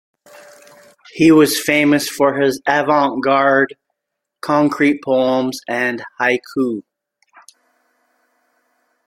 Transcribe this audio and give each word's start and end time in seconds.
He 1.11 1.31
was 1.31 1.59
famous 1.61 2.09
for 2.09 2.33
his 2.33 2.59
avant-garde 2.65 3.75
concrete 4.41 4.99
poems 5.03 5.59
and 5.67 6.01
"haiku". 6.19 6.81